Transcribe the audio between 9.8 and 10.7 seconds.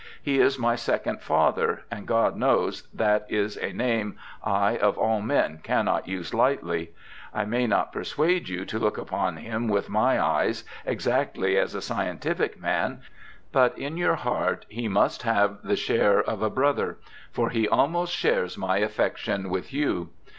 my eyes